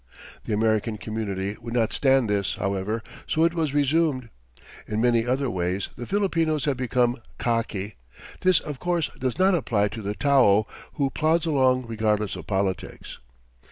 The 0.45 0.51
American 0.53 0.97
community 0.97 1.55
would 1.61 1.75
not 1.75 1.93
stand 1.93 2.27
this, 2.27 2.55
however, 2.55 3.03
so 3.27 3.43
it 3.43 3.53
was 3.53 3.75
resumed. 3.75 4.29
In 4.87 4.99
many 4.99 5.27
other 5.27 5.47
ways 5.47 5.89
the 5.95 6.07
Filipinos 6.07 6.65
have 6.65 6.75
become 6.75 7.17
"cocky." 7.37 7.97
This 8.39 8.59
of 8.59 8.79
course 8.79 9.11
does 9.19 9.37
not 9.37 9.53
apply 9.53 9.89
to 9.89 10.01
the 10.01 10.15
tao, 10.15 10.65
who 10.93 11.11
plods 11.11 11.45
along 11.45 11.85
regardless 11.85 12.35
of 12.35 12.47
politics. 12.47 13.19